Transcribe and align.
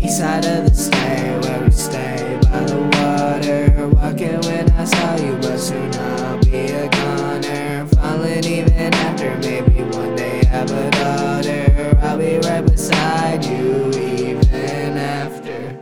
East 0.00 0.18
side 0.18 0.44
of 0.46 0.68
the 0.68 0.74
state 0.74 1.38
where 1.42 1.64
we 1.64 1.70
stay 1.70 2.38
by 2.44 2.60
the 2.64 2.80
water. 2.96 3.88
Walking 3.88 4.40
when 4.48 4.70
I 4.72 4.84
saw 4.84 5.16
you, 5.16 5.36
but 5.36 5.58
soon 5.58 5.92
I'll 5.94 6.38
be 6.38 6.66
a 6.70 6.88
goner. 6.88 7.86
Falling 7.86 8.44
even 8.44 8.94
after, 8.94 9.36
maybe 9.38 9.82
one 9.96 10.14
day 10.14 10.44
have 10.46 10.70
a 10.70 10.90
daughter. 10.90 11.98
I'll 12.02 12.18
be 12.18 12.38
right 12.38 12.64
beside 12.64 13.44
you 13.44 13.90
even 13.90 14.96
after. 14.96 15.78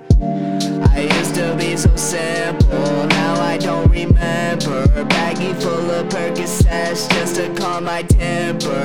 I 0.94 1.00
used 1.19 1.34
to 1.34 1.55
be 1.56 1.77
so 1.77 1.94
simple, 1.96 3.06
now 3.06 3.34
I 3.41 3.58
don't 3.58 3.91
remember. 3.91 5.05
Baggy 5.05 5.52
full 5.55 5.91
of 5.91 6.08
Percocets 6.08 7.08
just 7.10 7.36
to 7.36 7.52
calm 7.55 7.84
my 7.84 8.02
temper. 8.02 8.84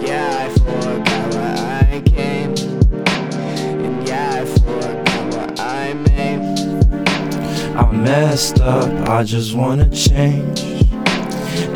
Yeah, 0.00 0.46
I 0.46 0.50
I 7.92 7.94
messed 7.94 8.58
up, 8.62 8.90
I 9.06 9.22
just 9.22 9.54
wanna 9.54 9.86
change. 9.90 10.62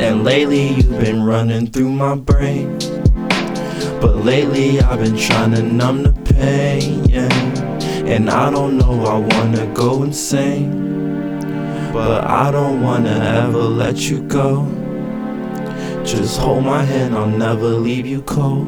And 0.01 0.25
lately 0.25 0.69
you've 0.69 0.99
been 0.99 1.23
running 1.23 1.67
through 1.67 1.91
my 1.91 2.15
brain. 2.15 2.79
But 4.01 4.25
lately 4.25 4.81
I've 4.81 4.99
been 4.99 5.19
trying 5.19 5.53
to 5.53 5.63
numb 5.63 6.05
the 6.05 6.13
pain. 6.33 7.05
Yeah. 7.05 7.29
And 8.07 8.31
I 8.31 8.51
don't 8.51 8.79
know, 8.79 9.05
I 9.05 9.19
wanna 9.19 9.67
go 9.75 10.05
insane. 10.05 11.41
But 11.93 12.25
I 12.25 12.51
don't 12.51 12.81
wanna 12.83 13.45
ever 13.45 13.59
let 13.59 14.09
you 14.09 14.23
go. 14.23 14.65
Just 16.03 16.39
hold 16.39 16.65
my 16.65 16.83
hand, 16.83 17.15
I'll 17.15 17.27
never 17.27 17.69
leave 17.69 18.07
you 18.07 18.23
cold. 18.23 18.67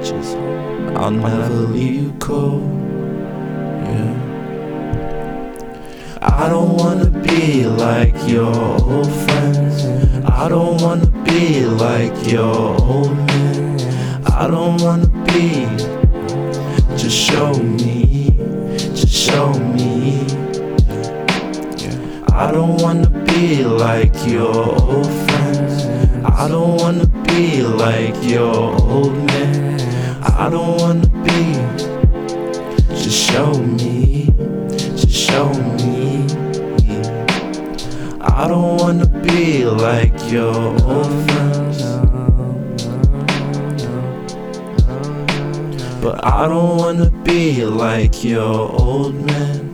Just, 0.00 0.36
hold 0.36 0.96
I'll 0.96 1.10
never 1.10 1.54
leave 1.54 1.94
you 2.04 2.12
cold. 2.20 3.03
Be 7.46 7.66
like 7.66 8.16
your 8.26 8.54
old 8.90 9.12
friends. 9.24 9.84
I 10.24 10.48
don't 10.48 10.80
wanna 10.80 11.10
be 11.24 11.66
like 11.66 12.16
your 12.26 12.80
old 12.80 13.14
man. 13.26 13.80
I 14.26 14.46
don't 14.46 14.80
wanna 14.80 15.08
be. 15.26 15.66
Just 16.96 17.16
show 17.28 17.52
me, 17.52 18.30
just 18.98 19.12
show 19.12 19.52
me. 19.76 20.24
I 22.32 22.50
don't 22.50 22.80
wanna 22.82 23.10
be 23.26 23.62
like 23.62 24.16
your 24.26 24.56
old 24.80 25.10
friends. 25.26 25.84
I 26.24 26.48
don't 26.48 26.76
wanna 26.80 27.06
be 27.28 27.62
like 27.62 28.16
your 28.22 28.56
old 28.80 29.16
man. 29.26 29.80
I 30.22 30.48
don't 30.48 30.80
wanna 30.80 31.06
be. 31.26 31.63
I 38.36 38.48
don't 38.48 38.78
wanna 38.78 39.06
be 39.06 39.64
like 39.64 40.12
your 40.28 40.52
old 40.52 41.06
friends. 41.30 41.84
But 46.02 46.24
I 46.24 46.48
don't 46.48 46.76
wanna 46.76 47.10
be 47.22 47.64
like 47.64 48.24
your 48.24 48.72
old 48.72 49.14
man. 49.14 49.73